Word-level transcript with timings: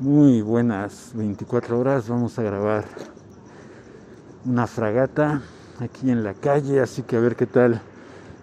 Muy 0.00 0.42
buenas 0.42 1.10
24 1.14 1.76
horas. 1.76 2.08
Vamos 2.08 2.38
a 2.38 2.42
grabar 2.42 2.84
una 4.44 4.68
fragata 4.68 5.42
aquí 5.80 6.08
en 6.12 6.22
la 6.22 6.34
calle, 6.34 6.78
así 6.78 7.02
que 7.02 7.16
a 7.16 7.20
ver 7.20 7.34
qué 7.34 7.46
tal 7.46 7.82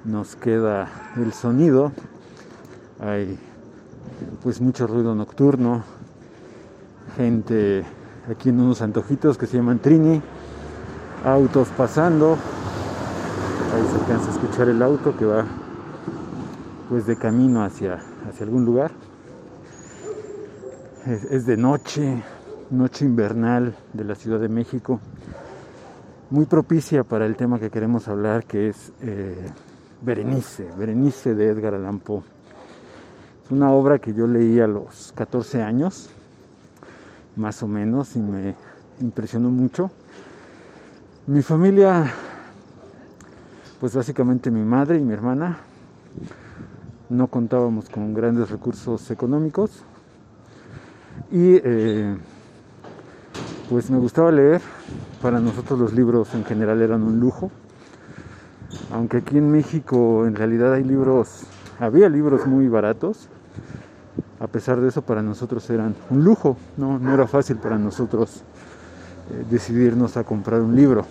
nos 0.04 0.36
queda 0.36 0.90
el 1.16 1.32
sonido. 1.32 1.94
Hay 3.00 3.40
pues 4.44 4.60
mucho 4.60 4.86
ruido 4.86 5.16
nocturno, 5.16 5.86
gente 7.16 7.86
aquí 8.30 8.50
en 8.50 8.60
unos 8.60 8.82
antojitos 8.82 9.38
que 9.38 9.48
se 9.48 9.56
llaman 9.56 9.80
Trini, 9.80 10.22
autos 11.24 11.70
pasando, 11.70 12.34
ahí 13.74 13.88
se 13.94 14.02
alcanza 14.02 14.30
a 14.30 14.34
escuchar 14.34 14.68
el 14.68 14.82
auto 14.82 15.16
que 15.16 15.24
va 15.24 15.46
pues 16.90 17.06
de 17.06 17.16
camino 17.16 17.64
hacia, 17.64 18.02
hacia 18.28 18.46
algún 18.46 18.66
lugar. 18.66 19.05
Es, 21.06 21.46
de 21.46 21.56
noche, 21.56 22.24
noche 22.72 23.06
invernal 23.06 23.76
de 23.94 24.04
la 24.04 24.16
Ciudad 24.16 24.40
de 24.40 24.50
México, 24.50 25.00
muy 26.32 26.48
propicia 26.48 27.04
para 27.04 27.28
el 27.28 27.36
tema 27.36 27.60
que 27.60 27.70
queremos 27.70 28.08
hablar, 28.08 28.44
que 28.46 28.70
es 28.70 28.92
eh, 29.02 29.52
Berenice, 30.02 30.68
Berenice 30.76 31.36
de 31.36 31.50
Edgar 31.50 31.76
Allan 31.76 32.00
Poe. 32.00 32.24
Es 33.44 33.52
una 33.52 33.70
obra 33.70 34.00
que 34.00 34.16
yo 34.16 34.26
leí 34.26 34.60
a 34.60 34.66
los 34.66 35.14
14 35.16 35.62
años, 35.62 36.10
más 37.36 37.62
o 37.62 37.68
menos, 37.68 38.16
y 38.16 38.20
me 38.20 38.56
impresionó 39.00 39.52
mucho. 39.52 39.92
Mi 41.28 41.44
familia, 41.44 42.12
pues 43.80 43.94
básicamente 43.94 44.50
mi 44.50 44.64
madre 44.64 44.98
y 44.98 45.02
mi 45.02 45.14
hermana, 45.14 45.60
no 47.10 47.28
contábamos 47.28 47.92
con 47.92 48.16
grandes 48.16 48.50
recursos 48.50 49.12
económicos 49.12 49.84
y 51.32 51.60
eh, 51.64 52.16
pues 53.70 53.90
me 53.90 53.98
gustaba 53.98 54.32
leer. 54.32 54.62
Para 55.22 55.40
nosotros 55.40 55.80
los 55.80 55.94
libros 55.94 56.34
en 56.36 56.46
general 56.46 56.82
eran 56.82 57.04
un 57.04 57.20
lujo. 57.20 57.52
Aunque 58.92 59.18
aquí 59.18 59.38
en 59.38 59.52
México 59.52 60.26
en 60.28 60.36
realidad 60.36 60.74
hay 60.74 60.84
libros, 60.84 61.44
había 61.80 62.10
libros 62.10 62.46
muy 62.46 62.68
baratos. 62.68 63.30
A 64.40 64.48
pesar 64.48 64.80
de 64.82 64.90
eso 64.90 65.02
para 65.02 65.22
nosotros 65.22 65.68
eran 65.70 65.96
un 66.10 66.24
lujo. 66.24 66.58
No, 66.78 67.00
no 67.00 67.14
era 67.14 67.26
fácil 67.28 67.58
para 67.58 67.78
nosotros 67.78 68.44
eh, 69.32 69.46
decidirnos 69.50 70.18
a 70.18 70.24
comprar 70.24 70.62
un 70.62 70.76
libro. 70.76 71.06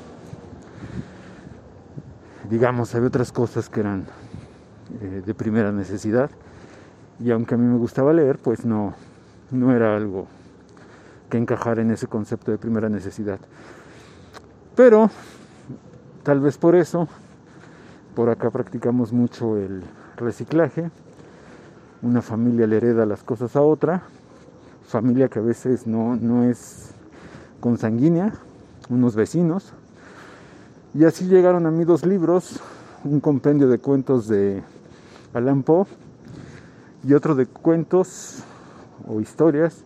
Digamos, 2.48 2.94
había 2.94 3.08
otras 3.08 3.32
cosas 3.32 3.68
que 3.68 3.80
eran 3.80 4.04
eh, 5.00 5.22
de 5.24 5.34
primera 5.34 5.72
necesidad. 5.72 6.30
Y 7.18 7.30
aunque 7.30 7.54
a 7.54 7.58
mí 7.58 7.66
me 7.66 7.78
gustaba 7.78 8.12
leer, 8.12 8.38
pues 8.38 8.64
no, 8.64 8.94
no 9.50 9.74
era 9.74 9.96
algo 9.96 10.26
que 11.30 11.38
encajar 11.38 11.78
en 11.78 11.90
ese 11.90 12.06
concepto 12.06 12.50
de 12.50 12.58
primera 12.58 12.88
necesidad. 12.88 13.38
Pero 14.76 15.10
tal 16.22 16.40
vez 16.40 16.58
por 16.58 16.74
eso, 16.74 17.08
por 18.14 18.28
acá 18.30 18.50
practicamos 18.50 19.12
mucho 19.12 19.56
el 19.56 19.82
reciclaje. 20.16 20.90
Una 22.02 22.22
familia 22.22 22.66
le 22.66 22.76
hereda 22.76 23.06
las 23.06 23.22
cosas 23.22 23.56
a 23.56 23.62
otra, 23.62 24.02
familia 24.86 25.28
que 25.28 25.38
a 25.38 25.42
veces 25.42 25.86
no, 25.86 26.16
no 26.16 26.44
es 26.44 26.92
consanguínea, 27.60 28.32
unos 28.88 29.16
vecinos. 29.16 29.72
Y 30.92 31.04
así 31.04 31.26
llegaron 31.26 31.66
a 31.66 31.70
mí 31.70 31.84
dos 31.84 32.04
libros, 32.04 32.60
un 33.04 33.20
compendio 33.20 33.68
de 33.68 33.78
cuentos 33.78 34.28
de 34.28 34.62
Alan 35.32 35.62
Poe 35.62 35.86
y 37.02 37.14
otro 37.14 37.34
de 37.34 37.46
cuentos 37.46 38.44
o 39.06 39.20
historias 39.20 39.84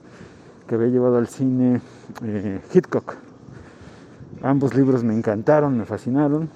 que 0.67 0.75
había 0.75 0.89
llevado 0.89 1.17
al 1.17 1.27
cine 1.27 1.81
eh, 2.23 2.61
Hitchcock. 2.73 3.17
Ambos 4.43 4.75
libros 4.75 5.03
me 5.03 5.15
encantaron, 5.15 5.77
me 5.77 5.85
fascinaron. 5.85 6.49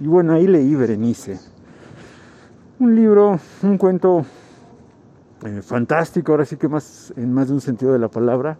Y 0.00 0.06
bueno, 0.06 0.32
ahí 0.32 0.46
leí 0.46 0.74
Berenice. 0.74 1.38
Un 2.80 2.96
libro, 2.96 3.38
un 3.62 3.78
cuento 3.78 4.24
eh, 5.44 5.62
fantástico, 5.62 6.32
ahora 6.32 6.44
sí 6.44 6.56
que 6.56 6.68
más 6.68 7.12
en 7.16 7.32
más 7.32 7.48
de 7.48 7.54
un 7.54 7.60
sentido 7.60 7.92
de 7.92 7.98
la 7.98 8.08
palabra. 8.08 8.56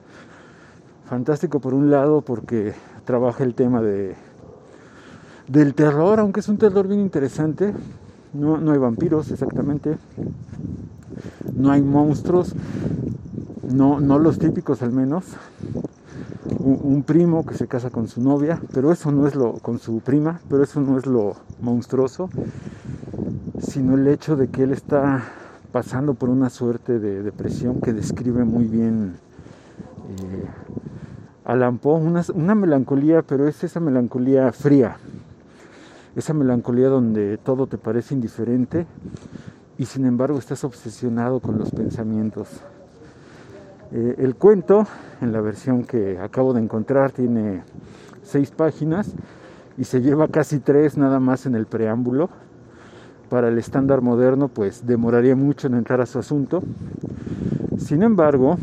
Fantástico 1.06 1.60
por 1.60 1.74
un 1.74 1.90
lado 1.90 2.20
porque 2.20 2.74
trabaja 3.04 3.42
el 3.42 3.54
tema 3.54 3.82
de 3.82 4.14
del 5.48 5.74
terror, 5.74 6.20
aunque 6.20 6.40
es 6.40 6.48
un 6.48 6.58
terror 6.58 6.86
bien 6.86 7.00
interesante. 7.00 7.74
No, 8.32 8.58
no 8.58 8.72
hay 8.72 8.78
vampiros 8.78 9.30
exactamente. 9.30 9.96
No 11.54 11.70
hay 11.70 11.82
monstruos, 11.82 12.54
no, 13.70 14.00
no 14.00 14.18
los 14.18 14.38
típicos 14.38 14.82
al 14.82 14.92
menos, 14.92 15.24
un, 16.58 17.02
primo 17.02 17.44
que 17.44 17.54
se 17.54 17.66
casa 17.66 17.90
con 17.90 18.08
su 18.08 18.22
novia, 18.22 18.60
pero 18.72 18.92
eso 18.92 19.10
no 19.12 19.26
es 19.26 19.34
lo, 19.34 19.54
con 19.54 19.78
su 19.78 20.00
prima, 20.00 20.40
pero 20.48 20.62
eso 20.62 20.80
no 20.80 20.98
es 20.98 21.06
lo 21.06 21.36
monstruoso, 21.60 22.30
sino 23.58 23.94
el 23.94 24.06
hecho 24.08 24.36
de 24.36 24.48
que 24.48 24.62
él 24.62 24.72
está 24.72 25.24
pasando 25.72 26.14
por 26.14 26.30
una 26.30 26.50
suerte 26.50 26.98
de 26.98 27.22
depresión 27.22 27.80
que 27.80 27.92
describe 27.92 28.44
muy 28.44 28.64
bien 28.64 29.16
eh, 30.20 30.46
una 32.34 32.54
melancolía, 32.54 33.22
pero 33.22 33.48
es 33.48 33.64
esa 33.64 33.80
melancolía 33.80 34.52
fría, 34.52 34.96
esa 36.16 36.32
melancolía 36.32 36.88
donde 36.88 37.38
todo 37.38 37.66
te 37.66 37.76
parece 37.76 38.14
indiferente 38.14 38.86
y 39.76 39.86
sin 39.86 40.06
embargo 40.06 40.38
estás 40.38 40.64
obsesionado 40.64 41.40
con 41.40 41.58
los 41.58 41.70
pensamientos. 41.70 42.48
Eh, 43.96 44.16
el 44.18 44.34
cuento, 44.34 44.88
en 45.20 45.30
la 45.30 45.40
versión 45.40 45.84
que 45.84 46.18
acabo 46.18 46.52
de 46.52 46.60
encontrar, 46.60 47.12
tiene 47.12 47.62
seis 48.24 48.50
páginas 48.50 49.14
y 49.78 49.84
se 49.84 50.00
lleva 50.00 50.26
casi 50.26 50.58
tres 50.58 50.98
nada 50.98 51.20
más 51.20 51.46
en 51.46 51.54
el 51.54 51.66
preámbulo. 51.66 52.28
Para 53.30 53.46
el 53.48 53.56
estándar 53.56 54.00
moderno, 54.00 54.48
pues 54.48 54.84
demoraría 54.84 55.36
mucho 55.36 55.68
en 55.68 55.74
entrar 55.74 56.00
a 56.00 56.06
su 56.06 56.18
asunto. 56.18 56.60
Sin 57.78 58.02
embargo, 58.02 58.58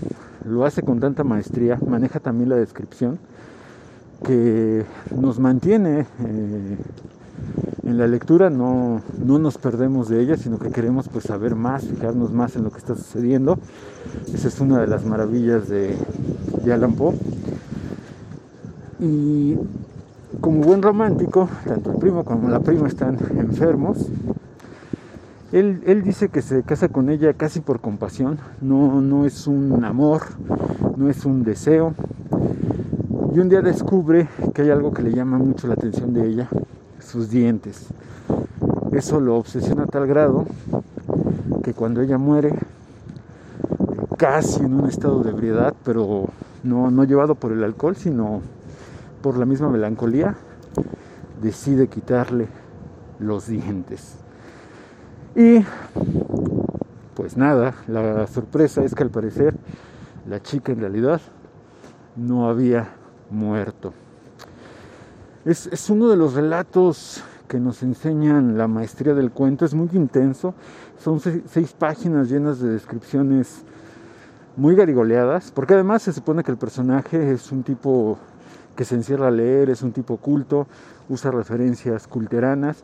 lo 0.46 0.66
hace 0.66 0.82
con 0.82 1.00
tanta 1.00 1.24
maestría, 1.24 1.80
maneja 1.88 2.20
también 2.20 2.50
la 2.50 2.58
descripción, 2.58 3.18
que 4.26 4.84
nos 5.16 5.40
mantiene 5.40 6.08
eh, 6.26 6.78
en 7.84 7.98
la 7.98 8.08
lectura 8.08 8.50
no, 8.50 9.02
nos 9.18 9.58
perdemos 9.58 10.08
de 10.08 10.22
ella, 10.22 10.38
sino 10.38 10.60
que 10.60 10.70
queremos 10.70 11.10
pues 11.10 11.26
saber 11.26 11.56
más, 11.56 11.86
fijarnos 11.86 12.32
más 12.32 12.56
en 12.56 12.64
lo 12.64 12.72
que 12.72 12.78
está 12.78 12.96
sucediendo. 12.96 13.58
Esa 14.34 14.48
es 14.48 14.60
una 14.60 14.80
de 14.80 14.88
las 14.88 15.06
maravillas 15.06 15.68
de, 15.68 15.96
de 16.64 16.74
Alan 16.74 16.94
Poe. 16.94 17.16
Y 19.00 19.58
como 20.42 20.62
buen 20.62 20.82
romántico, 20.82 21.50
tanto 21.68 21.92
el 21.92 21.98
primo 21.98 22.24
como 22.24 22.50
la 22.50 22.60
prima 22.60 22.88
están 22.88 23.18
enfermos. 23.38 24.08
Él, 25.52 25.82
él, 25.86 26.04
dice 26.04 26.30
que 26.30 26.42
se 26.42 26.64
casa 26.64 26.88
con 26.88 27.10
ella 27.10 27.34
casi 27.34 27.60
por 27.60 27.82
compasión, 27.82 28.38
no, 28.62 29.02
no 29.02 29.26
es 29.26 29.48
un 29.48 29.84
amor, 29.84 30.22
no 30.96 31.10
es 31.10 31.26
un 31.26 31.44
deseo. 31.44 31.94
Y 33.36 33.40
un 33.40 33.50
día 33.50 33.62
descubre 33.62 34.30
que 34.54 34.62
hay 34.62 34.70
algo 34.70 34.94
que 34.94 35.02
le 35.02 35.12
llama 35.12 35.40
mucho 35.40 35.68
la 35.68 35.74
atención 35.74 36.14
de 36.14 36.28
ella, 36.28 36.50
sus 37.02 37.30
dientes. 37.30 37.88
Eso 38.92 39.20
lo 39.20 39.38
obsesiona 39.38 39.84
a 39.84 39.88
tal 39.88 40.08
grado 40.08 40.46
que 41.64 41.74
cuando 41.74 42.02
ella 42.02 42.18
muere, 42.18 42.54
casi 44.18 44.62
en 44.62 44.74
un 44.74 44.88
estado 44.88 45.24
de 45.24 45.32
ebriedad, 45.32 45.74
pero 45.84 46.30
no, 46.64 46.92
no 46.92 47.04
llevado 47.04 47.36
por 47.36 47.52
el 47.52 47.64
alcohol, 47.64 47.96
sino 47.96 48.42
por 49.22 49.38
la 49.38 49.46
misma 49.46 49.70
melancolía, 49.70 50.36
decide 51.42 51.88
quitarle 51.88 52.48
los 53.20 53.48
dientes. 53.48 54.16
Y 55.36 55.64
pues 57.16 57.38
nada, 57.38 57.76
la 57.88 58.28
sorpresa 58.28 58.84
es 58.84 58.96
que 58.96 59.04
al 59.04 59.10
parecer 59.10 59.56
la 60.28 60.42
chica 60.42 60.72
en 60.72 60.80
realidad 60.80 61.22
no 62.16 62.50
había 62.50 62.90
muerto. 63.30 63.94
Es, 65.44 65.90
uno 65.90 66.08
de 66.08 66.18
los 66.18 66.36
relatos 66.36 67.24
que 67.48 67.60
nos 67.60 67.82
enseñan 67.82 68.60
la 68.60 68.68
maestría 68.68 69.16
del 69.16 69.32
cuento. 69.32 69.66
Es 69.66 69.74
muy 69.74 69.90
intenso. 69.94 70.54
Son 71.04 71.20
seis, 71.20 71.74
páginas 71.74 72.30
llenas 72.30 72.60
de 72.60 72.70
descripciones 72.70 73.64
muy 74.56 74.76
garigoleadas, 74.76 75.50
porque 75.50 75.74
además 75.74 76.04
se 76.04 76.14
supone 76.14 76.44
que 76.44 76.52
el 76.52 76.58
personaje 76.58 77.32
es 77.32 77.52
un 77.52 77.64
tipo 77.64 78.20
que 78.76 78.86
se 78.86 78.94
encierra 78.94 79.30
a 79.30 79.32
leer, 79.32 79.72
es 79.72 79.82
un 79.82 79.94
tipo 79.94 80.18
culto, 80.18 80.68
usa 81.10 81.32
referencias 81.32 82.08
culteranas, 82.08 82.84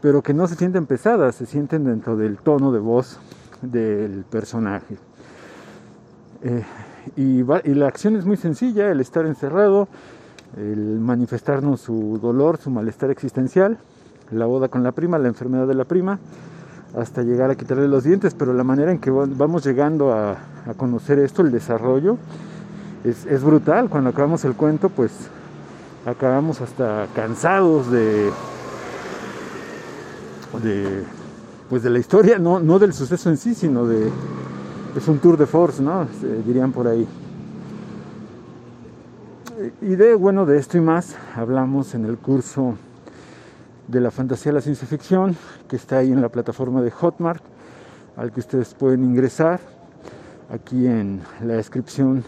pero 0.00 0.22
que 0.22 0.32
no 0.32 0.48
se 0.48 0.54
sienten 0.54 0.86
pesadas, 0.86 1.34
se 1.34 1.44
sienten 1.44 1.84
dentro 1.84 2.16
del 2.16 2.38
tono 2.38 2.72
de 2.72 2.78
voz 2.78 3.18
del 3.60 4.24
personaje. 4.30 4.96
Eh, 6.42 6.64
y, 7.16 7.40
y 7.40 7.74
la 7.74 7.88
acción 7.88 8.16
es 8.16 8.24
muy 8.24 8.38
sencilla, 8.38 8.90
el 8.90 9.00
estar 9.00 9.26
encerrado, 9.26 9.88
el 10.56 10.98
manifestarnos 11.00 11.80
su 11.80 12.18
dolor, 12.20 12.58
su 12.58 12.70
malestar 12.70 13.10
existencial, 13.10 13.78
la 14.30 14.46
boda 14.46 14.68
con 14.68 14.82
la 14.82 14.92
prima, 14.92 15.18
la 15.18 15.28
enfermedad 15.28 15.66
de 15.66 15.74
la 15.74 15.84
prima, 15.84 16.18
hasta 16.96 17.22
llegar 17.22 17.50
a 17.50 17.54
quitarle 17.54 17.88
los 17.88 18.04
dientes, 18.04 18.34
pero 18.34 18.52
la 18.52 18.64
manera 18.64 18.92
en 18.92 18.98
que 18.98 19.10
vamos 19.10 19.64
llegando 19.64 20.12
a, 20.12 20.36
conocer 20.76 21.18
esto, 21.18 21.42
el 21.42 21.50
desarrollo, 21.50 22.18
es, 23.04 23.42
brutal. 23.42 23.88
Cuando 23.88 24.10
acabamos 24.10 24.44
el 24.44 24.54
cuento, 24.54 24.88
pues 24.88 25.10
acabamos 26.06 26.60
hasta 26.60 27.06
cansados 27.14 27.90
de, 27.90 28.30
de 30.62 31.04
pues 31.68 31.82
de 31.82 31.90
la 31.90 31.98
historia, 31.98 32.38
no, 32.38 32.60
no 32.60 32.78
del 32.78 32.92
suceso 32.92 33.30
en 33.30 33.38
sí, 33.38 33.54
sino 33.54 33.86
de 33.86 34.10
es 34.96 35.08
un 35.08 35.18
tour 35.18 35.38
de 35.38 35.46
force, 35.46 35.82
¿no? 35.82 36.06
dirían 36.44 36.70
por 36.70 36.86
ahí. 36.86 37.08
Y 39.80 39.94
de 39.96 40.14
bueno, 40.14 40.44
de 40.44 40.58
esto 40.58 40.78
y 40.78 40.80
más 40.80 41.16
hablamos 41.36 41.94
en 41.94 42.04
el 42.04 42.18
curso 42.18 42.74
de 43.86 44.00
la 44.00 44.10
fantasía 44.10 44.50
a 44.50 44.56
la 44.56 44.60
ciencia 44.60 44.88
ficción, 44.88 45.36
que 45.68 45.76
está 45.76 45.98
ahí 45.98 46.10
en 46.10 46.20
la 46.20 46.30
plataforma 46.30 46.82
de 46.82 46.90
Hotmart, 46.90 47.42
al 48.16 48.32
que 48.32 48.40
ustedes 48.40 48.74
pueden 48.74 49.04
ingresar. 49.04 49.60
Aquí 50.50 50.86
en 50.86 51.20
la 51.44 51.54
descripción 51.54 52.24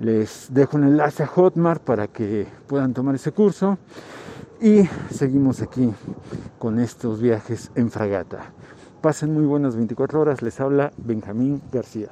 les 0.00 0.48
dejo 0.50 0.76
un 0.76 0.84
enlace 0.84 1.22
a 1.22 1.26
Hotmart 1.26 1.82
para 1.82 2.08
que 2.08 2.46
puedan 2.66 2.94
tomar 2.94 3.14
ese 3.14 3.32
curso. 3.32 3.78
Y 4.60 4.88
seguimos 5.10 5.62
aquí 5.62 5.92
con 6.58 6.80
estos 6.80 7.20
viajes 7.20 7.70
en 7.74 7.90
fragata. 7.90 8.50
Pasen 9.00 9.32
muy 9.32 9.44
buenas 9.44 9.76
24 9.76 10.20
horas. 10.20 10.42
Les 10.42 10.58
habla 10.60 10.90
Benjamín 10.96 11.62
García. 11.70 12.08